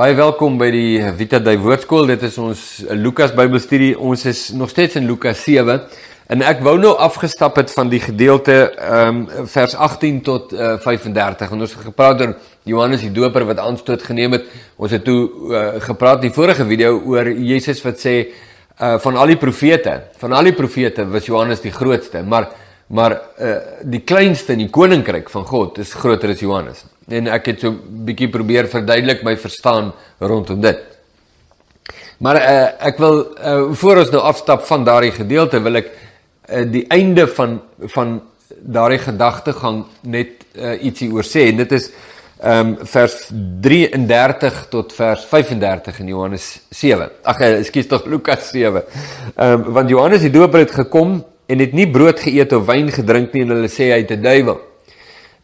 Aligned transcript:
Baie 0.00 0.14
welkom 0.16 0.54
by 0.56 0.70
die 0.72 1.00
Vita 1.12 1.36
Dei 1.44 1.58
Woordskool. 1.60 2.06
Dit 2.08 2.22
is 2.24 2.38
ons 2.40 2.60
Lukas 2.96 3.34
Bybelstudie. 3.36 3.90
Ons 4.00 4.22
is 4.30 4.38
nog 4.56 4.70
steeds 4.72 4.96
in 4.96 5.04
Lukas 5.04 5.42
7 5.44 5.74
en 6.32 6.44
ek 6.48 6.62
wou 6.64 6.72
nou 6.80 6.94
afgestap 7.04 7.58
het 7.60 7.68
van 7.74 7.90
die 7.92 8.00
gedeelte 8.00 8.54
ehm 8.70 9.18
um, 9.18 9.48
vers 9.52 9.74
18 9.76 10.22
tot 10.24 10.54
uh, 10.56 10.78
35. 10.80 11.52
En 11.52 11.64
ons 11.66 11.74
het 11.76 11.84
gepraat 11.90 12.24
oor 12.24 12.32
Johannes 12.70 13.04
die 13.04 13.12
Doper 13.12 13.44
wat 13.50 13.60
aanstoot 13.60 14.06
geneem 14.06 14.38
het. 14.38 14.46
Ons 14.80 14.94
het 14.96 15.04
toe 15.04 15.18
uh, 15.26 15.66
gepraat 15.84 16.22
in 16.22 16.30
die 16.30 16.36
vorige 16.38 16.64
video 16.70 16.94
oor 17.12 17.28
Jesus 17.28 17.82
wat 17.84 18.00
sê 18.00 18.14
uh, 18.22 18.94
van 19.04 19.20
al 19.20 19.34
die 19.34 19.40
profete, 19.42 19.98
van 20.22 20.32
al 20.38 20.48
die 20.48 20.56
profete 20.56 21.04
was 21.12 21.28
Johannes 21.28 21.60
die 21.60 21.74
grootste, 21.76 22.24
maar 22.24 22.48
maar 22.88 23.18
uh, 23.36 23.52
die 23.84 24.00
kleinste 24.00 24.56
in 24.56 24.64
die 24.64 24.72
koninkryk 24.72 25.28
van 25.28 25.44
God 25.44 25.76
is 25.84 25.92
groter 25.92 26.32
as 26.32 26.40
Johannes 26.40 26.86
en 27.12 27.26
ek 27.26 27.46
het 27.46 27.60
so 27.60 27.70
'n 27.70 28.04
bietjie 28.06 28.28
probeer 28.28 28.68
verduidelik 28.68 29.22
my 29.22 29.36
verstaan 29.36 29.92
rondom 30.18 30.60
dit. 30.60 30.78
Maar 32.18 32.36
uh, 32.36 32.86
ek 32.86 32.98
wil 32.98 33.16
uh, 33.32 33.72
voor 33.72 33.96
ons 33.96 34.10
nou 34.10 34.22
afstap 34.22 34.66
van 34.68 34.84
daardie 34.84 35.12
gedeelte 35.12 35.60
wil 35.60 35.80
ek 35.80 35.88
uh, 35.88 36.64
die 36.68 36.84
einde 36.88 37.26
van 37.26 37.60
van 37.94 38.20
daardie 38.60 39.00
gedagtegang 39.00 39.84
net 40.02 40.44
uh, 40.54 40.76
ietsie 40.84 41.08
oor 41.12 41.24
sê 41.24 41.48
en 41.48 41.62
dit 41.62 41.72
is 41.72 41.90
ehm 42.40 42.68
um, 42.68 42.86
vers 42.88 43.14
33 43.60 44.60
tot 44.72 44.92
vers 44.96 45.24
35 45.28 45.98
in 46.00 46.06
Johannes 46.08 46.46
7. 46.70 47.10
Ag 47.22 47.40
ekskuus 47.44 47.88
tog 47.88 48.06
Lukas 48.08 48.48
7. 48.50 48.84
Ehm 49.36 49.52
um, 49.52 49.72
want 49.76 49.92
Johannes 49.92 50.24
die 50.24 50.32
Doper 50.32 50.64
het 50.64 50.72
gekom 50.72 51.18
en 51.46 51.58
het 51.58 51.72
nie 51.72 51.90
brood 51.90 52.20
geëet 52.20 52.52
of 52.56 52.64
wyn 52.66 52.88
gedrink 52.92 53.32
nie 53.32 53.42
en 53.44 53.56
hulle 53.56 53.68
sê 53.68 53.90
hy 53.92 54.00
het 54.04 54.12
'n 54.16 54.22
duiwel. 54.22 54.60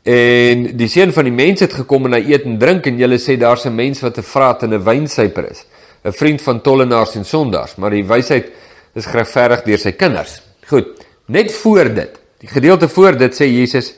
En 0.07 0.69
die 0.79 0.87
seun 0.87 1.11
van 1.11 1.27
die 1.27 1.35
mens 1.35 1.65
het 1.65 1.73
gekom 1.75 2.05
en 2.07 2.15
hy 2.15 2.21
eet 2.31 2.45
en 2.47 2.61
drink 2.63 2.85
en 2.87 2.99
julle 3.01 3.19
sê 3.19 3.35
daar's 3.37 3.67
'n 3.67 3.75
mens 3.75 4.01
wat 4.01 4.19
'n 4.19 4.23
vraat 4.23 4.63
en 4.63 4.75
'n 4.75 4.85
wynsuiper 4.85 5.51
is, 5.51 5.65
'n 6.05 6.13
vriend 6.13 6.43
van 6.43 6.61
tollenaars 6.61 7.17
en 7.17 7.25
sondaars, 7.25 7.77
maar 7.77 7.91
die 7.91 8.05
wysheid 8.05 8.53
is 8.95 9.07
geregverdig 9.07 9.65
deur 9.65 9.79
sy 9.79 9.93
kinders. 9.93 10.41
Goed, 10.69 10.87
net 11.27 11.53
voor 11.53 11.95
dit, 11.95 12.19
die 12.39 12.49
gedeelte 12.49 12.89
voor 12.89 13.19
dit 13.19 13.35
sê 13.35 13.47
Jesus, 13.47 13.95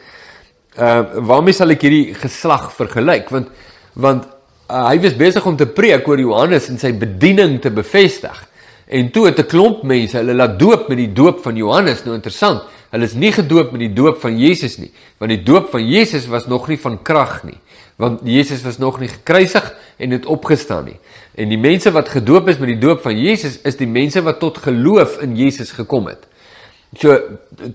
uh 0.79 1.05
waarmee 1.15 1.53
sal 1.53 1.71
ek 1.71 1.83
hierdie 1.83 2.15
geslag 2.15 2.73
vergelyk? 2.73 3.29
Want 3.31 3.49
want 3.95 4.25
uh, 4.71 4.89
hy 4.89 5.01
was 5.01 5.17
besig 5.17 5.47
om 5.47 5.57
te 5.57 5.67
preek 5.67 6.09
oor 6.09 6.19
Johannes 6.19 6.69
en 6.69 6.79
sy 6.79 6.93
bediening 6.93 7.61
te 7.61 7.71
bevestig. 7.71 8.47
En 8.87 9.11
toe 9.11 9.27
het 9.27 9.39
'n 9.39 9.47
klomp 9.47 9.83
mense 9.83 10.17
hulle 10.17 10.35
laat 10.35 10.59
doop 10.59 10.89
met 10.89 10.97
die 10.97 11.13
doop 11.13 11.43
van 11.43 11.57
Johannes, 11.57 12.05
nou 12.05 12.15
interessant. 12.15 12.63
Hulle 12.89 13.05
is 13.05 13.15
nie 13.15 13.33
gedoop 13.33 13.75
met 13.75 13.83
die 13.85 13.93
doop 13.93 14.21
van 14.23 14.39
Jesus 14.41 14.79
nie, 14.81 14.89
want 15.21 15.33
die 15.33 15.43
doop 15.45 15.69
van 15.75 15.85
Jesus 15.85 16.29
was 16.33 16.47
nog 16.49 16.71
nie 16.71 16.79
van 16.81 16.97
krag 17.05 17.43
nie, 17.45 17.59
want 18.01 18.23
Jesus 18.25 18.63
was 18.65 18.79
nog 18.81 18.97
nie 19.03 19.11
gekruisig 19.13 19.67
en 19.99 20.15
het 20.17 20.27
opgestaan 20.27 20.89
nie. 20.89 20.97
En 21.37 21.53
die 21.53 21.61
mense 21.61 21.93
wat 21.93 22.09
gedoop 22.09 22.49
is 22.49 22.59
met 22.59 22.73
die 22.73 22.81
doop 22.81 23.03
van 23.05 23.19
Jesus 23.19 23.59
is 23.69 23.77
die 23.77 23.91
mense 23.91 24.23
wat 24.25 24.41
tot 24.41 24.63
geloof 24.65 25.19
in 25.23 25.37
Jesus 25.37 25.75
gekom 25.77 26.09
het. 26.09 26.25
So 26.97 27.19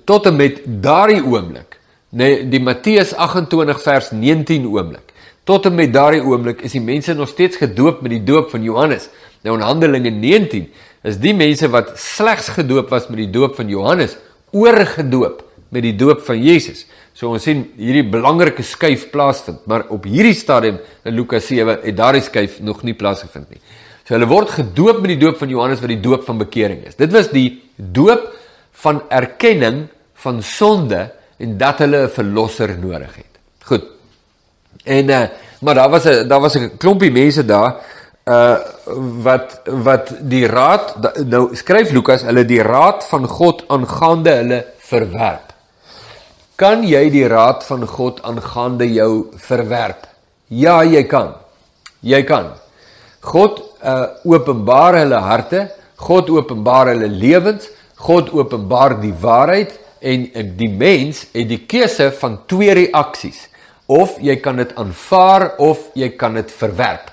tot 0.09 0.25
en 0.31 0.39
met 0.39 0.63
daardie 0.65 1.21
oomblik, 1.21 1.77
nee, 2.09 2.41
die 2.49 2.61
Matteus 2.63 3.13
28 3.13 3.83
vers 3.85 4.11
19 4.17 4.65
oomblik. 4.71 5.13
Tot 5.45 5.67
en 5.67 5.75
met 5.75 5.93
daardie 5.93 6.23
oomblik 6.23 6.63
is 6.65 6.73
die 6.73 6.81
mense 6.81 7.13
nog 7.13 7.29
steeds 7.29 7.59
gedoop 7.61 8.01
met 8.01 8.15
die 8.15 8.23
doop 8.23 8.49
van 8.49 8.63
Johannes. 8.63 9.09
Nou 9.43 9.57
in 9.59 9.65
Handelinge 9.65 10.09
19 10.09 10.69
is 11.03 11.19
die 11.19 11.35
mense 11.35 11.67
wat 11.69 11.97
slegs 11.99 12.47
gedoop 12.55 12.89
was 12.89 13.09
met 13.11 13.19
die 13.25 13.29
doop 13.29 13.55
van 13.59 13.69
Johannes 13.69 14.15
oorgedoop 14.53 15.41
met 15.73 15.85
die 15.85 15.95
doop 15.97 16.21
van 16.25 16.41
Jesus. 16.41 16.85
So 17.13 17.29
ons 17.33 17.45
sien 17.45 17.65
hierdie 17.77 18.05
belangrike 18.09 18.63
skuif 18.65 19.07
plaasvind, 19.13 19.65
maar 19.69 19.87
op 19.93 20.05
hierdie 20.09 20.35
stadium 20.37 20.79
in 21.05 21.17
Lukas 21.17 21.47
7 21.49 21.79
het 21.83 21.97
daardie 21.97 22.23
skuif 22.25 22.59
nog 22.61 22.83
nie 22.85 22.95
plaasgevind 22.97 23.49
nie. 23.53 23.61
So 24.03 24.15
hulle 24.15 24.29
word 24.29 24.53
gedoop 24.57 25.01
met 25.01 25.13
die 25.13 25.21
doop 25.21 25.39
van 25.41 25.51
Johannes 25.53 25.81
wat 25.83 25.93
die 25.93 26.01
doop 26.03 26.25
van 26.27 26.41
bekering 26.41 26.83
is. 26.89 26.97
Dit 26.99 27.13
was 27.15 27.31
die 27.33 27.61
doop 27.77 28.29
van 28.83 29.01
erkenning 29.09 29.87
van 30.25 30.41
sonde 30.43 31.07
en 31.39 31.57
dat 31.57 31.79
hulle 31.83 32.05
'n 32.07 32.09
verlosser 32.09 32.77
nodig 32.79 33.15
het. 33.15 33.33
Goed. 33.63 33.83
En 34.83 35.09
uh 35.09 35.27
maar 35.63 35.75
daar 35.75 35.89
was 35.89 36.05
'n 36.05 36.27
daar 36.27 36.41
was 36.41 36.55
'n 36.55 36.77
klompie 36.77 37.11
mense 37.11 37.45
daar 37.45 37.75
uh 38.23 38.57
wat 39.23 39.59
wat 39.67 40.13
die 40.31 40.45
raad 40.47 40.95
nou 41.27 41.49
skryf 41.59 41.91
Lukas 41.91 42.23
hulle 42.23 42.45
die 42.47 42.61
raad 42.63 43.03
van 43.09 43.27
God 43.27 43.65
aangaande 43.67 44.35
hulle 44.39 44.59
verwerp. 44.79 45.51
Kan 46.55 46.85
jy 46.87 47.09
die 47.11 47.27
raad 47.27 47.65
van 47.67 47.83
God 47.87 48.21
aangaande 48.23 48.87
jou 48.93 49.27
verwerp? 49.35 50.07
Ja, 50.47 50.83
jy 50.83 51.03
kan. 51.03 51.33
Jy 51.99 52.23
kan. 52.23 52.53
God 53.19 53.59
uh 53.83 54.07
openbaar 54.23 55.01
hulle 55.01 55.19
harte, 55.19 55.67
God 55.97 56.29
openbaar 56.29 56.93
hulle 56.93 57.09
lewens, 57.11 57.67
God 57.95 58.31
openbaar 58.31 59.01
die 59.01 59.15
waarheid 59.19 59.79
en 59.99 60.29
die 60.55 60.69
mens 60.71 61.25
het 61.33 61.47
die 61.47 61.65
keuse 61.67 62.11
van 62.19 62.39
twee 62.47 62.71
reaksies. 62.71 63.49
Of 63.87 64.15
jy 64.23 64.37
kan 64.39 64.59
dit 64.63 64.71
aanvaar 64.79 65.57
of 65.59 65.89
jy 65.95 66.13
kan 66.15 66.39
dit 66.39 66.51
verwerp. 66.51 67.12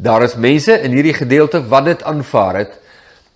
Daar 0.00 0.22
is 0.24 0.34
mense 0.40 0.78
in 0.80 0.94
hierdie 0.96 1.16
gedeelte 1.16 1.60
wat 1.68 1.84
dit 1.84 2.02
aanvaar 2.08 2.56
het 2.62 2.76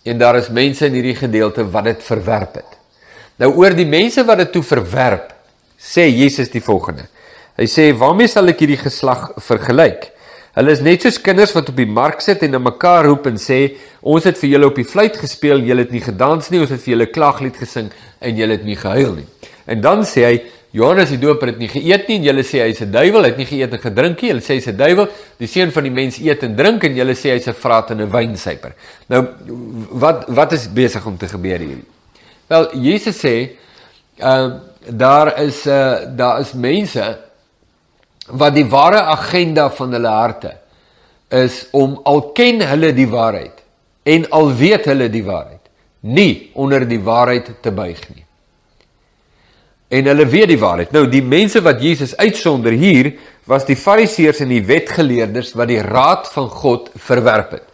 en 0.08 0.18
daar 0.20 0.38
is 0.38 0.48
mense 0.48 0.86
in 0.86 0.96
hierdie 0.96 1.16
gedeelte 1.16 1.64
wat 1.70 1.84
dit 1.90 2.02
verwerp 2.04 2.56
het. 2.60 2.78
Nou 3.40 3.50
oor 3.58 3.76
die 3.76 3.88
mense 3.88 4.24
wat 4.24 4.40
dit 4.40 4.52
toe 4.54 4.62
verwerp, 4.64 5.32
sê 5.76 6.06
Jesus 6.08 6.52
die 6.52 6.62
volgende. 6.64 7.08
Hy 7.58 7.66
sê: 7.68 7.90
"Waarmee 7.92 8.28
sal 8.28 8.48
ek 8.48 8.64
hierdie 8.64 8.80
geslag 8.80 9.32
vergelyk? 9.36 10.10
Hulle 10.54 10.72
is 10.72 10.80
net 10.80 11.02
soos 11.02 11.18
kinders 11.18 11.52
wat 11.52 11.68
op 11.68 11.76
die 11.76 11.86
mark 11.86 12.20
sit 12.20 12.42
en 12.42 12.50
na 12.50 12.58
mekaar 12.58 13.04
roep 13.04 13.26
en 13.26 13.36
sê: 13.36 13.76
Ons 14.02 14.24
het 14.24 14.38
vir 14.38 14.50
julle 14.50 14.66
op 14.66 14.76
die 14.76 14.84
fluit 14.84 15.16
gespeel 15.16 15.60
julle 15.60 15.84
het 15.84 15.90
nie 15.90 16.00
gedans 16.00 16.50
nie, 16.50 16.60
ons 16.60 16.70
het 16.70 16.80
vir 16.80 16.94
julle 16.94 17.06
klaglied 17.06 17.56
gesing 17.56 17.90
en 18.20 18.36
julle 18.36 18.52
het 18.52 18.64
nie 18.64 18.76
gehuil 18.76 19.14
nie." 19.14 19.26
En 19.66 19.80
dan 19.80 20.04
sê 20.04 20.24
hy: 20.24 20.42
Johannes 20.74 21.12
die 21.12 21.20
Doper 21.22 21.52
het 21.52 21.60
nie 21.62 21.68
geëet 21.70 22.08
nie 22.10 22.16
en 22.18 22.24
julle 22.26 22.42
sê 22.42 22.64
hy's 22.64 22.80
'n 22.82 22.90
duiwel, 22.90 23.22
hy 23.22 23.28
het 23.30 23.36
nie 23.38 23.46
geëet 23.46 23.76
en 23.76 23.78
gedrink 23.78 24.22
nie. 24.22 24.30
Hulle 24.32 24.42
sê 24.42 24.56
hy's 24.58 24.66
'n 24.66 24.76
duiwel. 24.76 25.06
Die 25.38 25.46
seun 25.46 25.70
van 25.70 25.84
die 25.86 25.92
mens 25.94 26.18
eet 26.18 26.42
en 26.42 26.56
drink 26.56 26.82
en 26.84 26.96
julle 26.96 27.14
sê 27.14 27.30
hy's 27.30 27.46
'n 27.46 27.54
vraat 27.54 27.90
en 27.90 28.00
'n 28.00 28.10
wynsuiper. 28.10 28.74
Nou 29.06 29.28
wat 29.90 30.24
wat 30.28 30.52
is 30.52 30.66
besig 30.66 31.06
om 31.06 31.16
te 31.16 31.28
gebeur 31.28 31.58
hier? 31.58 31.78
Wel, 32.48 32.74
Jesus 32.74 33.22
sê, 33.22 33.56
ehm 34.18 34.50
uh, 34.50 34.54
daar 34.90 35.40
is 35.40 35.64
'n 35.64 35.70
uh, 35.70 36.16
daar 36.16 36.40
is 36.40 36.52
mense 36.52 37.18
wat 38.26 38.54
die 38.54 38.66
ware 38.66 39.02
agenda 39.02 39.70
van 39.70 39.92
hulle 39.92 40.08
harte 40.08 40.56
is 41.30 41.66
om 41.70 42.00
al 42.04 42.32
ken 42.32 42.60
hulle 42.60 42.92
die 42.92 43.08
waarheid 43.08 43.62
en 44.02 44.30
al 44.30 44.54
weet 44.54 44.84
hulle 44.84 45.08
die 45.10 45.24
waarheid, 45.24 45.60
nie 46.00 46.50
onder 46.54 46.88
die 46.88 47.00
waarheid 47.00 47.50
te 47.60 47.70
buig 47.70 48.00
nie 48.14 48.24
en 49.94 50.10
hulle 50.10 50.26
weet 50.26 50.50
die 50.50 50.60
waarheid. 50.60 50.94
Nou 50.94 51.06
die 51.10 51.22
mense 51.22 51.62
wat 51.64 51.82
Jesus 51.82 52.16
uitsonder 52.18 52.74
hier 52.78 53.12
was 53.50 53.66
die 53.68 53.76
fariseërs 53.78 54.42
en 54.44 54.50
die 54.54 54.64
wetgeleerdes 54.64 55.52
wat 55.58 55.70
die 55.70 55.82
raad 55.84 56.28
van 56.32 56.48
God 56.50 56.90
verwerp 57.06 57.58
het. 57.58 57.66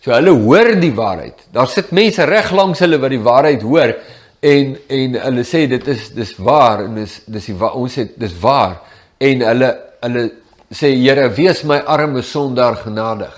So 0.00 0.14
hulle 0.14 0.32
hoor 0.32 0.72
die 0.80 0.94
waarheid. 0.96 1.46
Daar 1.52 1.68
sit 1.68 1.92
mense 1.92 2.24
reg 2.28 2.50
langs 2.56 2.80
hulle 2.80 2.98
wat 3.02 3.12
die 3.12 3.22
waarheid 3.22 3.62
hoor 3.66 3.94
en 4.40 4.76
en 4.88 5.18
hulle 5.26 5.44
sê 5.44 5.66
dit 5.68 5.88
is 5.92 6.08
dis 6.16 6.32
waar 6.40 6.86
en 6.86 6.96
dis 7.02 7.18
dis 7.28 7.50
die 7.50 7.56
ons 7.68 7.98
sê 7.98 8.06
dis 8.16 8.36
waar 8.40 8.78
en 9.20 9.44
hulle 9.50 9.70
hulle 10.00 10.24
sê 10.72 10.94
Here 10.94 11.28
wees 11.36 11.64
my 11.66 11.80
arme 11.82 12.22
sondaar 12.22 12.78
genadig. 12.80 13.34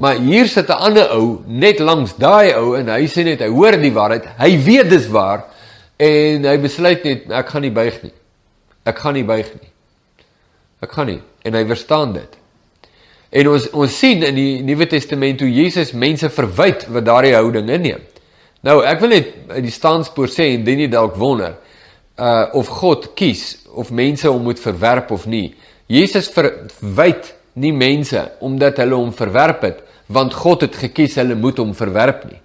Maar 0.00 0.14
hier 0.14 0.48
sit 0.48 0.68
'n 0.68 0.72
ander 0.88 1.12
ou 1.12 1.42
net 1.46 1.78
langs 1.78 2.16
daai 2.16 2.54
ou 2.56 2.74
en 2.74 2.88
hy 2.88 3.06
sê 3.06 3.24
net 3.24 3.40
hy 3.40 3.48
hoor 3.48 3.76
die 3.76 3.92
waarheid. 3.92 4.24
Hy 4.38 4.58
weet 4.64 4.90
dis 4.90 5.08
waar 5.08 5.51
En 6.02 6.46
hy 6.48 6.56
besluit 6.62 7.04
net 7.06 7.30
ek 7.30 7.52
gaan 7.52 7.66
nie 7.66 7.74
buig 7.74 7.98
nie. 8.02 8.14
Ek 8.88 8.98
gaan 8.98 9.14
nie 9.14 9.26
buig 9.26 9.50
nie. 9.60 9.70
Ek 10.82 10.94
gaan 10.94 11.12
nie 11.12 11.20
en 11.46 11.58
hy 11.58 11.62
verstaan 11.66 12.14
dit. 12.14 12.38
En 13.32 13.48
ons 13.54 13.68
ons 13.72 13.98
sien 13.98 14.22
in 14.26 14.36
die 14.36 14.62
Nuwe 14.66 14.86
Testament 14.90 15.40
hoe 15.42 15.50
Jesus 15.50 15.94
mense 15.96 16.28
verwyd 16.30 16.86
wat 16.92 17.06
daardie 17.06 17.34
houding 17.34 17.70
inneem. 17.72 18.02
Nou, 18.62 18.82
ek 18.86 19.00
wil 19.02 19.14
net 19.16 19.30
uit 19.56 19.64
die 19.64 19.74
staanspoor 19.74 20.30
sê 20.30 20.52
en 20.54 20.66
dit 20.66 20.78
nie 20.84 20.90
dalk 20.90 21.16
wonder 21.18 21.56
uh 22.20 22.52
of 22.58 22.68
God 22.68 23.08
kies 23.16 23.62
of 23.72 23.90
mense 23.90 24.28
hom 24.28 24.44
moet 24.46 24.60
verwerp 24.60 25.10
of 25.10 25.24
nie. 25.26 25.54
Jesus 25.90 26.28
verwyd 26.30 27.32
nie 27.58 27.72
mense 27.72 28.20
omdat 28.44 28.78
hulle 28.82 28.98
hom 29.00 29.10
verwerp 29.16 29.64
het, 29.66 29.80
want 30.12 30.36
God 30.36 30.66
het 30.66 30.76
gekies 30.76 31.16
hulle 31.20 31.34
moet 31.34 31.58
hom 31.58 31.72
verwerp 31.74 32.26
nie. 32.28 32.38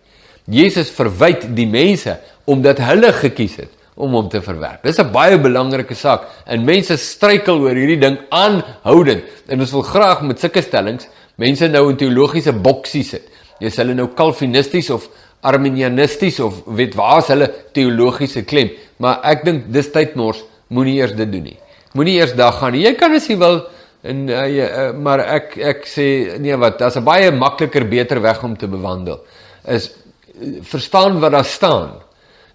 Jesus 0.47 0.89
verwyd 0.95 1.49
die 1.55 1.67
mense 1.67 2.15
omdat 2.47 2.79
hulle 2.87 3.11
gekies 3.13 3.57
het 3.61 3.73
om 3.97 4.13
hom 4.13 4.27
te 4.29 4.41
verwerp. 4.41 4.83
Dis 4.83 4.99
'n 4.99 5.11
baie 5.11 5.37
belangrike 5.37 5.95
saak 5.95 6.27
en 6.45 6.65
mense 6.65 6.97
struikel 6.97 7.59
oor 7.59 7.75
hierdie 7.75 7.99
ding 7.99 8.17
aanhoudend. 8.29 9.23
En 9.47 9.59
ons 9.59 9.71
wil 9.71 9.81
graag 9.81 10.21
met 10.21 10.39
sulke 10.39 10.61
stellings 10.61 11.07
mense 11.35 11.67
nou 11.67 11.89
in 11.89 11.97
teologiese 11.97 12.53
boksies 12.53 13.09
sit. 13.09 13.29
Jy 13.59 13.69
sê 13.69 13.77
hulle 13.83 13.95
nou 13.95 14.07
kalvinisties 14.07 14.89
of 14.89 15.09
arminianisties 15.41 16.39
of 16.39 16.53
weet 16.65 16.95
waar 16.95 17.19
is 17.19 17.27
hulle 17.27 17.53
teologiese 17.73 18.43
klem, 18.43 18.69
maar 18.97 19.19
ek 19.23 19.45
dink 19.45 19.71
dis 19.71 19.91
tyd 19.91 20.15
mors 20.15 20.43
moenie 20.69 20.97
eers 20.97 21.15
dit 21.15 21.31
doen 21.31 21.43
nie. 21.43 21.57
Moenie 21.93 22.17
eers 22.19 22.33
daar 22.33 22.53
gaan. 22.53 22.73
Jy 22.73 22.93
kan 22.95 23.13
as 23.13 23.27
jy 23.27 23.37
wil 23.37 23.67
En 24.07 24.27
uh, 24.29 24.55
ja, 24.55 24.67
uh, 24.67 24.91
maar 24.93 25.23
ek 25.25 25.55
ek 25.57 25.87
sê 25.89 26.37
nee 26.39 26.55
wat, 26.55 26.77
daar's 26.79 26.95
'n 26.95 27.03
baie 27.03 27.31
makliker 27.31 27.87
beter 27.87 28.21
weg 28.21 28.43
om 28.43 28.55
te 28.55 28.67
bewandel. 28.67 29.19
Is 29.65 29.89
uh, 29.89 30.61
verstaan 30.61 31.19
wat 31.19 31.31
daar 31.31 31.45
staan. 31.45 31.89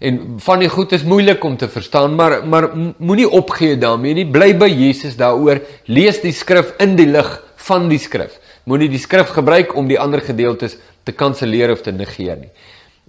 En 0.03 0.19
van 0.43 0.59
die 0.59 0.71
goed 0.71 0.93
is 0.97 1.05
moeilik 1.07 1.45
om 1.47 1.57
te 1.57 1.69
verstaan, 1.71 2.17
maar 2.19 2.41
maar 2.49 2.71
moenie 2.99 3.29
opgee 3.31 3.79
daarmee 3.79 4.15
nie. 4.19 4.27
Bly 4.27 4.51
by 4.59 4.67
Jesus 4.67 5.15
daaroor. 5.17 5.61
Lees 5.87 6.19
die 6.25 6.35
skrif 6.35 6.73
in 6.83 6.97
die 6.99 7.07
lig 7.07 7.31
van 7.69 7.87
die 7.91 8.01
skrif. 8.03 8.35
Moenie 8.67 8.91
die 8.91 8.99
skrif 9.03 9.31
gebruik 9.37 9.77
om 9.79 9.87
die 9.87 10.01
ander 10.01 10.21
gedeeltes 10.21 10.75
te 11.07 11.15
kanselleer 11.15 11.71
of 11.71 11.85
te 11.87 11.95
negeer 11.95 12.41
nie. 12.41 12.51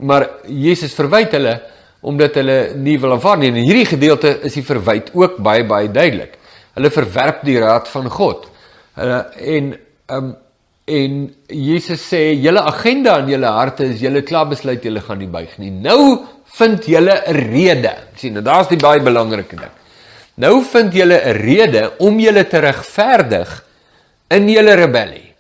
Maar 0.06 0.30
Jesus 0.48 0.94
verwyd 0.98 1.34
hulle 1.34 1.56
omdat 2.04 2.36
hulle 2.36 2.58
nie 2.76 2.98
wil 3.00 3.16
aanvaar 3.16 3.40
nie. 3.40 3.50
En 3.50 3.62
hierdie 3.64 3.88
gedeelte 3.88 4.36
is 4.44 4.58
die 4.60 4.66
verwyd 4.68 5.14
ook 5.18 5.38
baie 5.42 5.66
baie 5.66 5.90
duidelik. 5.90 6.38
Hulle 6.78 6.94
verwerp 6.94 7.42
die 7.48 7.60
raad 7.64 7.90
van 7.90 8.10
God. 8.12 8.50
Hulle 9.00 9.20
en 9.58 9.74
ehm 9.74 10.32
um, 10.32 10.34
en 10.84 11.14
Jesus 11.48 12.02
sê 12.12 12.34
julle 12.44 12.60
agenda 12.60 13.16
in 13.22 13.30
julle 13.32 13.52
harte 13.56 13.86
is 13.88 14.02
julle 14.04 14.20
klaar 14.28 14.50
besluit 14.50 14.84
julle 14.84 15.00
gaan 15.00 15.22
nie 15.22 15.30
buig 15.32 15.54
nie. 15.62 15.72
Nou 15.72 16.26
vind 16.60 16.86
julle 16.86 17.24
'n 17.26 17.36
rede. 17.52 17.96
sien, 18.16 18.34
nou 18.34 18.44
daar's 18.44 18.68
die 18.68 18.78
baie 18.78 19.02
belangrike 19.02 19.56
ding. 19.56 19.72
Nou 20.36 20.64
vind 20.64 20.94
julle 20.94 21.20
'n 21.20 21.38
rede 21.38 21.94
om 22.00 22.20
julle 22.20 22.48
te 22.48 22.60
regverdig 22.60 23.66
in 24.30 24.50
julle 24.50 24.74
rebellie. 24.74 25.34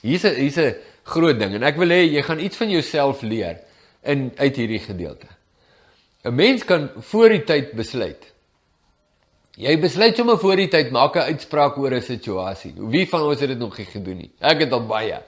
Hier's 0.00 0.24
'n 0.24 0.34
hier's 0.34 0.56
'n 0.56 0.74
groot 1.04 1.38
ding 1.38 1.54
en 1.54 1.62
ek 1.62 1.76
wil 1.76 1.88
hê 1.88 2.10
jy 2.12 2.22
gaan 2.22 2.38
iets 2.38 2.56
van 2.56 2.70
jouself 2.70 3.22
leer 3.22 3.58
in 4.02 4.32
uit 4.36 4.56
hierdie 4.56 4.80
gedeelte. 4.80 5.26
'n 6.24 6.34
Mens 6.34 6.64
kan 6.64 6.90
voor 7.00 7.28
die 7.28 7.44
tyd 7.44 7.72
besluit 7.72 8.34
Jy 9.54 9.76
besluit 9.78 10.16
sommer 10.18 10.34
voor 10.42 10.58
die 10.58 10.66
tyd 10.66 10.90
maak 10.90 11.14
'n 11.14 11.30
uitspraak 11.30 11.76
oor 11.78 11.94
'n 11.94 12.02
situasie. 12.02 12.74
Wie 12.76 13.06
van 13.08 13.22
ons 13.22 13.40
het 13.40 13.48
dit 13.48 13.58
nog 13.58 13.78
nie 13.78 13.86
gedoen 13.86 14.16
nie? 14.16 14.30
Ek 14.40 14.58
het 14.58 14.72
al 14.72 14.86
baie. 14.86 15.22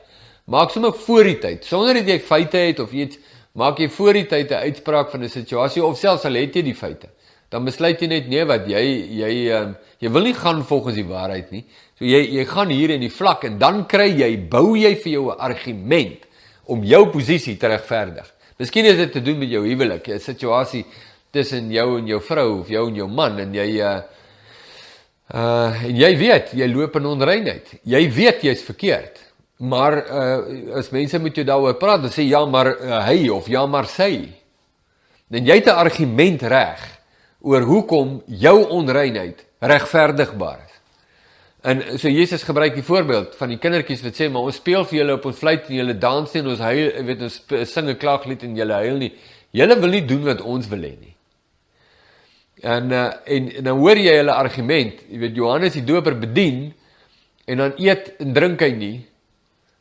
Maak 0.47 0.71
sommer 0.71 0.93
voor 0.93 1.25
die 1.25 1.39
tyd 1.39 1.65
sonder 1.65 1.95
dat 1.95 2.07
jy 2.07 2.19
feite 2.21 2.57
het 2.57 2.81
of 2.81 2.93
iets, 2.93 3.19
maak 3.57 3.81
jy 3.81 3.89
voor 3.89 4.13
die 4.13 4.27
tyd 4.29 4.51
'n 4.51 4.69
uitspraak 4.69 5.11
van 5.11 5.25
'n 5.25 5.29
situasie 5.29 5.85
of 5.85 5.99
selfs 5.99 6.25
al 6.25 6.35
het 6.35 6.55
jy 6.55 6.63
die 6.63 6.75
feite. 6.75 7.09
Dan 7.49 7.65
besluit 7.65 8.01
jy 8.01 8.07
net 8.07 8.29
nee 8.29 8.45
wat 8.45 8.67
jy 8.69 8.85
jy 9.23 9.51
um, 9.55 9.77
jy 9.99 10.11
wil 10.11 10.23
nie 10.23 10.35
gaan 10.35 10.65
volgens 10.65 10.95
die 10.95 11.07
waarheid 11.07 11.51
nie. 11.51 11.65
So 11.99 12.05
jy 12.05 12.39
jy 12.39 12.45
gaan 12.45 12.71
hier 12.71 12.91
in 12.91 13.01
die 13.01 13.11
vlak 13.11 13.45
en 13.45 13.59
dan 13.59 13.87
kry 13.87 14.11
jy 14.11 14.37
bou 14.49 14.77
jy 14.77 14.95
vir 14.97 15.13
jou 15.13 15.31
'n 15.31 15.39
argument 15.39 16.27
om 16.67 16.85
jou 16.85 17.07
posisie 17.11 17.57
te 17.57 17.69
regverdig. 17.69 18.33
Miskien 18.59 18.85
het 18.85 18.97
dit 18.97 19.13
te 19.13 19.23
doen 19.23 19.39
met 19.39 19.49
jou 19.49 19.67
huwelik, 19.67 20.09
'n 20.09 20.19
situasie 20.19 20.85
tussen 21.31 21.71
jou 21.71 21.99
en 21.99 22.07
jou 22.07 22.21
vrou 22.21 22.61
of 22.61 22.69
jou 22.69 22.89
en 22.89 22.95
jou 22.95 23.09
man 23.09 23.39
en 23.39 23.55
jy 23.55 23.81
uh 23.81 24.03
Uh 25.27 25.75
en 25.83 25.97
jy 25.99 26.13
weet, 26.21 26.53
jy 26.55 26.67
loop 26.71 26.97
in 27.01 27.07
onreinheid. 27.11 27.71
Jy 27.83 28.03
weet 28.15 28.45
jy's 28.47 28.63
verkeerd. 28.63 29.19
Maar 29.57 29.95
uh 29.97 30.77
as 30.77 30.91
mense 30.93 31.19
met 31.19 31.35
jou 31.35 31.47
daaroor 31.47 31.79
praat, 31.81 32.03
dan 32.03 32.13
sê 32.13 32.27
ja, 32.29 32.45
maar 32.45 32.75
uh, 32.77 32.99
hy 33.07 33.29
of 33.33 33.49
ja, 33.49 33.67
maar 33.67 33.89
sy. 33.89 34.29
Dan 35.33 35.47
jy 35.47 35.55
het 35.55 35.67
'n 35.67 35.81
argument 35.81 36.43
reg 36.43 36.83
oor 37.41 37.63
hoekom 37.63 38.23
jou 38.27 38.69
onreinheid 38.69 39.47
regverdigbaar 39.59 40.61
is. 40.67 40.75
En 41.63 41.99
so 41.99 42.09
Jesus 42.09 42.43
gebruik 42.43 42.75
die 42.75 42.85
voorbeeld 42.87 43.35
van 43.35 43.49
die 43.49 43.59
kindertjies 43.59 44.03
wat 44.03 44.15
sê 44.15 44.29
maar 44.31 44.43
ons 44.43 44.61
speel 44.61 44.85
vir 44.85 44.99
julle 44.99 45.17
op 45.17 45.25
ons 45.25 45.39
fluit 45.39 45.65
en 45.67 45.75
julle 45.75 45.99
dans 45.99 46.35
en 46.35 46.47
ons 46.47 46.59
huil, 46.59 46.93
weet 47.09 47.23
ons 47.23 47.43
sing 47.73 47.89
'n 47.89 47.97
klaaglied 47.97 48.43
en 48.43 48.57
julle 48.57 48.73
huil 48.73 48.97
nie. 48.97 49.13
Julle 49.51 49.81
wil 49.81 49.91
nie 49.91 50.05
doen 50.05 50.25
wat 50.25 50.41
ons 50.41 50.69
wil 50.69 50.83
hê 50.83 50.95
nie. 51.01 51.15
En 52.63 52.93
uh, 52.93 53.13
en 53.25 53.51
en 53.57 53.65
dan 53.65 53.79
hoor 53.79 53.97
jy 53.97 54.15
hulle 54.17 54.33
argument, 54.33 55.03
jy 55.11 55.19
weet 55.19 55.37
Johannes 55.37 55.73
die 55.73 55.85
Doper 55.85 56.15
bedien 56.19 56.73
en 57.47 57.57
dan 57.57 57.73
eet 57.79 58.15
en 58.19 58.33
drink 58.33 58.61
hy 58.61 58.71
nie. 58.71 59.07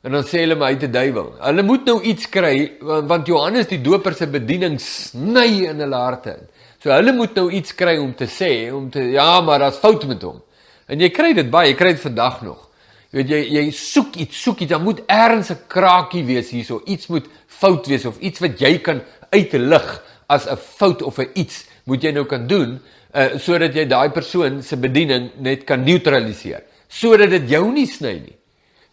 En 0.06 0.14
dan 0.14 0.26
sê 0.28 0.44
hulle 0.44 0.58
hy 0.62 0.74
het 0.76 0.84
'n 0.86 0.92
duiwel. 0.92 1.34
Hulle 1.42 1.64
moet 1.64 1.86
nou 1.86 2.02
iets 2.02 2.30
kry 2.30 2.78
want 2.80 3.28
Johannes 3.28 3.68
die 3.68 3.82
Doper 3.82 4.14
se 4.14 4.28
bediening 4.28 4.80
sny 4.80 5.66
in 5.66 5.80
hulle 5.80 5.96
harte. 5.96 6.38
So 6.80 6.92
hulle 6.92 7.14
moet 7.14 7.34
nou 7.36 7.50
iets 7.52 7.74
kry 7.76 7.98
om 7.98 8.14
te 8.14 8.28
sê, 8.28 8.72
om 8.72 8.90
te 8.90 9.00
ja, 9.00 9.42
maar 9.42 9.60
daar's 9.60 9.78
fout 9.78 10.06
met 10.06 10.22
hom. 10.22 10.42
En 10.88 11.00
jy 11.00 11.10
kry 11.10 11.34
dit 11.34 11.50
baie, 11.50 11.72
jy 11.72 11.76
kry 11.76 11.92
dit 11.94 12.02
vandag 12.02 12.42
nog. 12.42 12.70
Jy 13.12 13.18
weet 13.18 13.30
jy 13.30 13.42
jy 13.56 13.72
soek 13.72 14.16
iets, 14.16 14.42
soek 14.42 14.60
iets, 14.60 14.72
dan 14.72 14.84
moet 14.84 15.02
ergens 15.08 15.50
'n 15.50 15.66
kraakie 15.68 16.24
wees 16.26 16.50
hierso, 16.50 16.82
iets 16.86 17.08
moet 17.08 17.26
fout 17.48 17.88
wees 17.88 18.06
of 18.06 18.20
iets 18.20 18.40
wat 18.40 18.60
jy 18.60 18.78
kan 18.78 19.02
uitlig 19.32 20.04
as 20.28 20.46
'n 20.48 20.58
fout 20.58 21.02
of 21.02 21.18
'n 21.20 21.30
iets 21.34 21.66
moet 21.86 22.04
jy 22.04 22.12
nou 22.12 22.26
kan 22.26 22.48
doen 22.48 22.80
uh 23.16 23.38
sodat 23.40 23.76
jy 23.76 23.86
daai 23.88 24.10
persoon 24.10 24.62
se 24.64 24.78
bediening 24.78 25.30
net 25.40 25.64
kan 25.64 25.84
neutraliseer 25.84 26.64
sodat 26.88 27.30
dit 27.30 27.50
jou 27.50 27.72
nie 27.72 27.88
sny 27.88 28.14
nie 28.20 28.36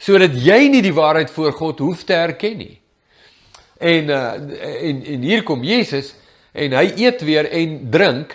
sodat 0.03 0.35
jy 0.35 0.67
nie 0.73 0.83
die 0.83 0.95
waarheid 0.95 1.31
voor 1.31 1.53
God 1.55 1.83
hoef 1.85 2.05
te 2.05 2.17
erken 2.19 2.59
nie. 2.59 2.77
En 3.83 4.11
uh 4.11 4.35
en 4.89 5.03
en 5.15 5.27
hier 5.27 5.43
kom 5.47 5.63
Jesus 5.67 6.15
en 6.53 6.75
hy 6.77 6.87
eet 7.05 7.23
weer 7.27 7.49
en 7.51 7.77
drink 7.91 8.35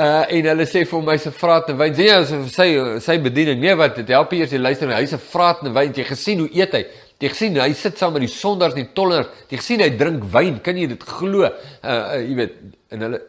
uh 0.00 0.24
en 0.28 0.50
hulle 0.50 0.66
sê 0.68 0.84
vir 0.88 1.06
my 1.06 1.16
se 1.20 1.32
vraat 1.32 1.70
en 1.72 1.80
wyn. 1.80 1.96
Sê 1.96 2.08
ja 2.08 2.20
sy 2.24 2.68
sy 3.04 3.18
bediening. 3.22 3.60
Nee 3.60 3.76
wat 3.80 3.96
dit 4.00 4.12
help 4.12 4.32
eers 4.36 4.52
jy 4.52 4.60
luister 4.60 4.92
hy 4.92 5.06
se 5.08 5.20
vraat 5.20 5.64
en 5.64 5.74
wyn. 5.76 5.92
Jy 5.96 6.08
gesien 6.08 6.44
hoe 6.44 6.50
eet 6.52 6.76
hy? 6.76 6.84
Jy 7.22 7.32
gesien 7.32 7.60
hy 7.62 7.70
sit 7.78 7.98
saam 7.98 8.16
met 8.16 8.26
die 8.26 8.32
sondaars 8.32 8.76
en 8.76 8.84
die 8.84 8.92
tollenaars. 8.96 9.32
Jy 9.48 9.60
gesien 9.60 9.84
hy 9.84 9.90
drink 9.96 10.24
wyn. 10.32 10.60
Kan 10.64 10.80
jy 10.80 10.90
dit 10.92 11.08
glo? 11.16 11.48
Uh, 11.48 11.88
uh 11.88 12.20
jy 12.20 12.38
weet 12.42 12.60
en 12.92 13.08
hulle 13.08 13.24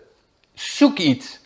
soek 0.56 1.00
iets 1.04 1.38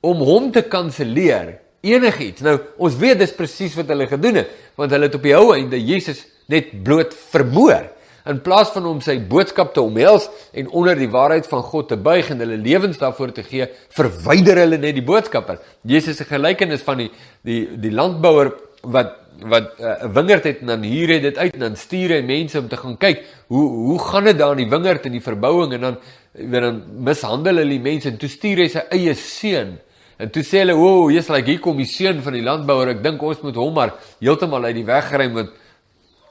om 0.00 0.22
hom 0.24 0.48
te 0.52 0.62
kanselleer, 0.64 1.58
enigiets. 1.80 2.42
Nou, 2.44 2.58
ons 2.78 2.98
weet 3.00 3.20
dis 3.22 3.32
presies 3.36 3.76
wat 3.78 3.88
hulle 3.92 4.08
gedoen 4.10 4.42
het, 4.42 4.52
want 4.78 4.92
hulle 4.94 5.08
het 5.08 5.16
op 5.16 5.24
die 5.24 5.36
ou 5.36 5.50
einde 5.54 5.80
Jesus 5.80 6.24
net 6.50 6.72
bloot 6.84 7.14
vermoor. 7.32 7.88
In 8.28 8.42
plaas 8.44 8.72
van 8.74 8.84
hom 8.84 8.98
sy 9.00 9.16
boodskap 9.30 9.72
te 9.74 9.80
omhels 9.82 10.26
en 10.52 10.68
onder 10.76 10.98
die 10.98 11.08
waarheid 11.10 11.48
van 11.48 11.62
God 11.64 11.88
te 11.88 11.96
buig 11.96 12.28
en 12.30 12.42
hulle 12.44 12.58
lewens 12.60 13.00
daarvoor 13.00 13.32
te 13.36 13.44
gee, 13.46 13.66
verwyder 13.96 14.60
hulle 14.60 14.78
net 14.78 14.98
die 14.98 15.06
boodskapper. 15.06 15.60
Jesus 15.88 16.20
se 16.20 16.28
gelykenis 16.28 16.84
van 16.84 17.06
die 17.06 17.08
die 17.46 17.62
die 17.80 17.94
landbouer 17.94 18.52
wat 18.82 19.16
wat 19.40 19.78
eh, 19.78 20.04
'n 20.04 20.08
uh, 20.08 20.14
wingerd 20.14 20.44
het 20.44 20.58
en 20.60 20.66
dan 20.66 20.82
huur 20.84 21.08
hy 21.08 21.20
dit 21.20 21.38
uit 21.38 21.54
en 21.54 21.60
dan 21.60 21.76
stuur 21.76 22.10
hy 22.10 22.20
mense 22.20 22.58
om 22.58 22.68
te 22.68 22.76
gaan 22.76 22.96
kyk 22.96 23.24
hoe 23.48 23.68
hoe 23.68 23.98
gaan 23.98 24.24
dit 24.24 24.38
daar 24.38 24.52
in 24.52 24.68
die 24.68 24.70
wingerd 24.70 25.06
en 25.06 25.12
die 25.12 25.22
verbouing 25.24 25.72
en 25.72 25.80
dan 25.80 25.96
weer 26.32 26.60
dan 26.60 26.82
mishandel 27.08 27.56
hulle 27.56 27.70
die 27.70 27.80
mense 27.80 28.08
en 28.08 28.18
toe 28.18 28.28
stuur 28.28 28.56
hy 28.56 28.68
sy 28.68 28.82
eie 28.90 29.14
seun. 29.14 29.78
En 30.20 30.28
toe 30.28 30.42
sê 30.44 30.60
hulle, 30.60 30.76
"O, 30.76 31.04
oh, 31.04 31.10
jy's 31.10 31.28
like 31.28 31.48
hier 31.48 31.60
kom 31.60 31.76
die 31.76 31.88
seun 31.88 32.20
van 32.22 32.32
die 32.32 32.42
landbouer. 32.44 32.88
Ek 32.88 33.02
dink 33.02 33.22
ons 33.22 33.40
moet 33.42 33.56
hom 33.56 33.74
maar 33.74 33.94
heeltemal 34.20 34.64
uit 34.64 34.74
die 34.74 34.84
weg 34.84 35.12
ry 35.12 35.28
want 35.32 35.50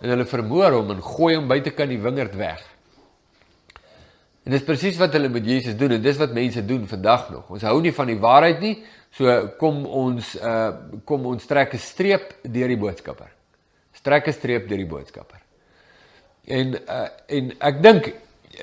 en 0.01 0.09
hulle 0.09 0.25
vermoor 0.25 0.71
hom 0.71 0.91
en 0.91 1.01
gooi 1.01 1.35
hom 1.35 1.47
buitekant 1.47 1.89
die 1.89 1.97
wingerd 2.01 2.35
weg." 2.35 2.61
En 4.45 4.51
dis 4.51 4.63
presies 4.63 4.97
wat 4.97 5.13
hulle 5.13 5.29
met 5.29 5.45
Jesus 5.45 5.75
doen 5.77 5.91
en 5.91 6.01
dis 6.01 6.17
wat 6.17 6.31
mense 6.33 6.65
doen 6.65 6.87
vandag 6.87 7.27
nog. 7.29 7.49
Ons 7.49 7.65
hou 7.67 7.81
nie 7.81 7.91
van 7.93 8.07
die 8.07 8.17
waarheid 8.17 8.63
nie, 8.63 8.79
so 9.13 9.35
kom 9.61 9.83
ons 9.85 10.35
uh 10.41 10.71
kom 11.05 11.25
ons 11.25 11.45
trek 11.45 11.73
'n 11.73 11.77
streep 11.77 12.33
deur 12.43 12.67
die 12.67 12.77
boodskapper. 12.77 13.29
Strek 13.93 14.27
'n 14.27 14.33
streep 14.33 14.67
deur 14.67 14.77
die 14.77 14.89
boodskapper. 14.89 15.41
En 16.47 16.73
uh 16.73 17.07
en 17.27 17.53
ek 17.59 17.81
dink 17.83 18.13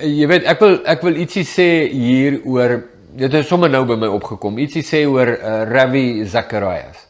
jy 0.01 0.27
weet 0.27 0.43
ek 0.43 0.59
wil 0.59 0.79
ek 0.85 1.01
wil 1.03 1.15
ietsie 1.15 1.45
sê 1.45 1.87
hier 1.87 2.41
oor 2.45 2.83
dit 3.15 3.33
het 3.33 3.47
sommer 3.47 3.69
nou 3.69 3.85
by 3.85 3.95
my 3.95 4.09
opgekom 4.11 4.57
ietsie 4.59 4.83
sê 4.83 5.05
oor 5.07 5.27
uh, 5.27 5.63
Ravi 5.69 6.25
Zacharias 6.25 7.05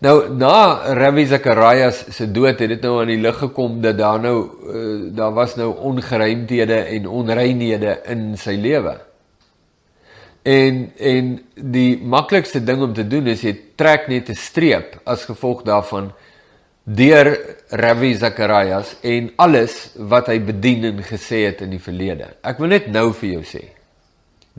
nou 0.00 0.14
na 0.34 0.94
Ravi 0.96 1.26
Zacharias 1.26 2.04
se 2.14 2.30
dood 2.30 2.60
het 2.60 2.74
dit 2.76 2.82
nou 2.86 3.00
aan 3.00 3.12
die 3.12 3.20
lig 3.20 3.38
gekom 3.38 3.80
dat 3.82 3.98
daar 3.98 4.20
nou 4.22 4.36
uh, 4.40 4.96
daar 5.16 5.34
was 5.34 5.56
nou 5.56 5.74
ongeruimdhede 5.90 6.82
en 6.96 7.08
onreinhede 7.08 8.00
in 8.12 8.34
sy 8.38 8.56
lewe 8.60 8.96
en 10.42 10.86
en 10.96 11.36
die 11.54 11.98
maklikste 12.00 12.64
ding 12.64 12.82
om 12.82 12.94
te 12.94 13.06
doen 13.06 13.28
is 13.28 13.44
jy 13.44 13.56
trek 13.76 14.08
net 14.08 14.30
'n 14.30 14.34
streep 14.34 15.00
as 15.04 15.24
gevolg 15.24 15.62
daarvan 15.62 16.12
deur 16.84 17.38
Ravi 17.68 18.14
Zacharias 18.14 18.96
en 19.02 19.30
alles 19.36 19.92
wat 19.96 20.26
hy 20.26 20.40
bedien 20.40 20.84
en 20.84 21.02
gesê 21.04 21.44
het 21.46 21.60
in 21.60 21.70
die 21.70 21.82
verlede. 21.82 22.32
Ek 22.42 22.58
wil 22.58 22.72
net 22.72 22.88
nou 22.90 23.12
vir 23.12 23.36
jou 23.36 23.44
sê. 23.44 23.79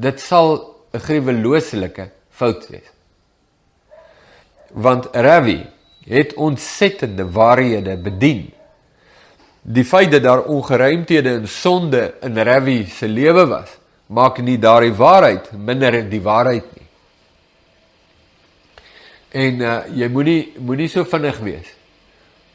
Dit 0.02 0.20
sal 0.20 0.50
'n 0.94 1.00
gruwelooslike 1.00 2.10
fout 2.30 2.68
wees. 2.70 2.90
Want 4.74 5.08
Ravi 5.12 5.66
het 6.06 6.34
ontsettende 6.34 7.32
waarhede 7.32 7.98
bedien. 7.98 8.54
Die 9.62 9.86
feit 9.86 10.12
dat 10.12 10.24
daar 10.24 10.44
ongeruimthede 10.44 11.30
en 11.30 11.48
sonde 11.48 12.14
in 12.22 12.38
Ravi 12.38 12.86
se 12.86 13.08
lewe 13.08 13.46
was, 13.46 13.70
maak 14.06 14.42
nie 14.42 14.58
daardie 14.60 14.94
waarheid 14.94 15.52
minder 15.52 16.10
die 16.10 16.22
waarheid 16.22 16.66
nie. 16.76 16.88
En 19.32 19.62
uh, 19.62 19.76
jy 19.96 20.10
moenie 20.12 20.40
moenie 20.60 20.90
so 20.92 21.06
vinnig 21.08 21.38
wees 21.40 21.70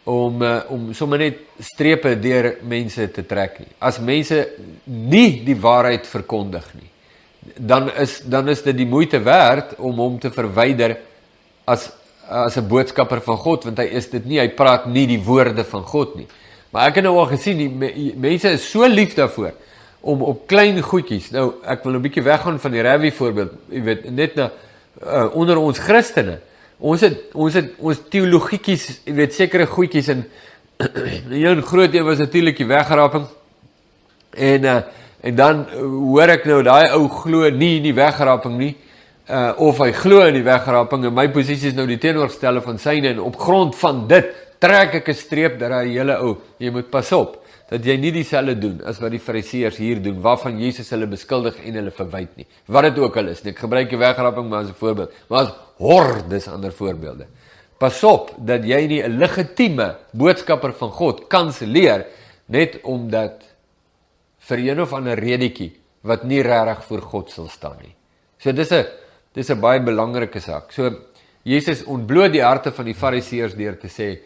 om 0.05 0.43
uh, 0.43 0.59
om 0.71 0.91
sommer 0.95 1.19
net 1.19 1.39
strepe 1.63 2.13
deur 2.21 2.57
mense 2.63 3.09
te 3.11 3.25
trek 3.27 3.63
nie. 3.63 3.73
As 3.79 3.99
mense 3.99 4.43
nie 4.85 5.45
die 5.47 5.57
waarheid 5.57 6.07
verkondig 6.07 6.69
nie, 6.75 6.91
dan 7.57 7.91
is 7.95 8.21
dan 8.25 8.49
is 8.49 8.63
dit 8.63 8.77
die 8.77 8.87
moeite 8.87 9.21
werd 9.23 9.77
om 9.79 9.97
hom 9.97 10.19
te 10.19 10.31
verwyder 10.31 10.97
as 11.65 11.91
as 12.29 12.57
'n 12.57 12.69
boodskapper 12.69 13.21
van 13.21 13.37
God 13.37 13.65
want 13.65 13.79
hy 13.79 13.85
is 13.85 14.11
dit 14.11 14.25
nie, 14.25 14.39
hy 14.39 14.49
praat 14.49 14.87
nie 14.87 15.07
die 15.07 15.23
woorde 15.23 15.65
van 15.65 15.83
God 15.83 16.17
nie. 16.17 16.27
Maar 16.71 16.89
ek 16.89 16.95
het 16.95 17.05
nou 17.05 17.17
al 17.17 17.27
gesien 17.27 17.59
die 17.59 18.15
mense 18.17 18.51
is 18.51 18.71
so 18.71 18.87
lief 18.87 19.15
daarvoor 19.15 19.53
om 20.01 20.23
op 20.23 20.47
klein 20.47 20.83
goedjies. 20.83 21.31
Nou 21.31 21.55
ek 21.65 21.85
wil 21.85 21.95
'n 21.95 22.03
bietjie 22.03 22.23
weggaan 22.23 22.61
van 22.61 22.71
die 22.71 22.83
Ravi 22.83 23.11
voorbeeld. 23.11 23.53
Jy 23.71 23.83
weet 23.83 24.11
net 24.11 24.35
na 24.35 24.51
uh, 25.03 25.35
onder 25.35 25.57
ons 25.57 25.79
Christene. 25.79 26.41
Ons 26.79 27.01
het 27.01 27.33
ons 27.33 27.55
het 27.55 27.73
ons 27.79 28.01
teologietjies, 28.09 29.01
jy 29.05 29.15
weet 29.15 29.35
sekere 29.35 29.67
goedjies 29.67 30.09
en 30.09 30.27
een 31.31 31.63
groot 31.63 31.95
een 31.95 32.05
was 32.05 32.19
natuurlik 32.19 32.57
die 32.57 32.67
wegraping. 32.67 33.27
En 34.31 34.63
uh, 34.63 34.81
en 35.21 35.37
dan 35.37 35.67
uh, 35.67 35.81
hoor 35.81 36.29
ek 36.29 36.45
nou 36.45 36.63
daai 36.63 36.93
ou 36.97 37.09
glo 37.09 37.51
nie 37.51 37.77
in 37.77 37.83
die 37.83 37.95
wegraping 37.97 38.59
nie. 38.59 38.75
Uh 39.27 39.53
of 39.59 39.79
hy 39.83 39.91
glo 39.93 40.21
in 40.27 40.35
die 40.35 40.47
wegraping 40.47 41.05
en 41.05 41.15
my 41.15 41.29
posisie 41.35 41.69
is 41.73 41.75
nou 41.75 41.87
die 41.87 41.99
teenoorgestelde 41.99 42.61
van 42.63 42.79
syne 42.79 43.09
en 43.09 43.21
op 43.21 43.37
grond 43.37 43.75
van 43.75 44.07
dit 44.07 44.29
trek 44.63 44.95
ek 44.95 45.09
'n 45.09 45.15
streep 45.15 45.59
dat 45.59 45.73
hy 45.73 45.99
hele 45.99 46.17
ou, 46.19 46.37
jy 46.59 46.71
moet 46.71 46.91
pas 46.91 47.13
op 47.13 47.43
dat 47.71 47.83
jy 47.85 47.97
nie 47.99 48.13
dieselfde 48.15 48.55
doen 48.63 48.77
as 48.87 49.01
wat 49.03 49.11
die 49.11 49.23
fariseërs 49.23 49.79
hier 49.83 49.99
doen 50.03 50.21
waarvan 50.23 50.59
Jesus 50.61 50.91
hulle 50.95 51.09
beskuldig 51.11 51.59
en 51.67 51.79
hulle 51.81 51.91
verwyd 51.91 52.37
nie. 52.39 52.47
Wat 52.71 52.87
dit 52.87 53.01
ook 53.03 53.17
al 53.17 53.33
is, 53.33 53.43
ek 53.43 53.59
gebruik 53.59 53.91
die 53.91 53.99
wegraping 53.99 54.49
maar 54.49 54.63
as 54.63 54.71
'n 54.71 54.79
voorbeeld, 54.79 55.11
maar 55.29 55.41
as 55.41 55.53
hordes 55.79 56.49
ander 56.49 56.73
voorbeelde. 56.73 57.27
Pas 57.79 58.05
op 58.05 58.31
dat 58.39 58.65
jy 58.65 58.87
nie 58.87 59.03
'n 59.03 59.19
legitieme 59.19 59.97
boodskapper 60.13 60.73
van 60.73 60.91
God 60.91 61.27
kanselleer 61.29 62.07
net 62.47 62.81
omdat 62.83 63.43
vir 64.49 64.63
een 64.63 64.81
of 64.81 64.93
ander 64.93 65.19
redetjie 65.19 65.73
wat 66.07 66.25
nie 66.25 66.43
regtig 66.43 66.85
voor 66.87 67.03
God 67.03 67.31
sal 67.31 67.49
staan 67.51 67.79
nie. 67.83 67.95
So 68.39 68.53
dis 68.53 68.71
'n 68.73 68.87
dis 69.35 69.51
'n 69.51 69.61
baie 69.61 69.81
belangrike 69.81 70.41
saak. 70.41 70.73
So 70.73 70.91
Jesus 71.43 71.85
ontbloot 71.85 72.33
die 72.33 72.43
harte 72.43 72.73
van 72.73 72.85
die 72.85 72.95
fariseërs 72.95 73.55
deur 73.55 73.79
te 73.79 73.89
sê 73.89 74.19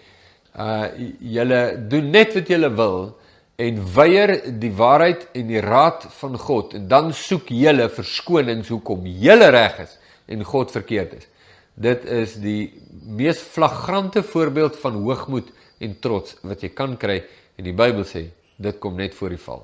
uh 0.57 0.89
julle 1.21 1.89
doen 1.89 2.11
net 2.11 2.35
wat 2.35 2.49
julle 2.49 2.71
wil 2.75 3.17
en 3.57 3.81
weier 3.95 4.33
die 4.61 4.73
waarheid 4.73 5.29
en 5.37 5.47
die 5.47 5.61
raad 5.61 6.07
van 6.21 6.39
God 6.39 6.75
en 6.75 6.89
dan 6.89 7.13
soek 7.13 7.49
julle 7.49 7.89
verskonings 7.89 8.69
hoekom 8.69 9.07
julle 9.07 9.51
reg 9.51 9.79
is 9.85 9.99
en 10.27 10.45
God 10.45 10.71
verkeerd 10.71 11.13
is. 11.19 11.27
Dit 11.75 12.05
is 12.05 12.35
die 12.41 12.73
mees 13.07 13.41
flagrante 13.41 14.23
voorbeeld 14.23 14.77
van 14.81 15.03
hoogmoed 15.05 15.53
en 15.81 15.99
trots 16.01 16.37
wat 16.43 16.63
jy 16.63 16.73
kan 16.77 16.97
kry 16.97 17.23
en 17.57 17.65
die 17.65 17.77
Bybel 17.77 18.05
sê 18.05 18.31
dit 18.57 18.81
kom 18.81 18.97
net 18.97 19.15
voor 19.15 19.37
die 19.37 19.45
val. 19.45 19.63